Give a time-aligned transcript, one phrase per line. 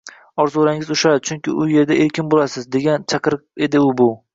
[0.43, 4.15] orzularingiz ushaladi, chunki u yerda erkin bo‘lasiz!»— degan chaqiriq edi bu.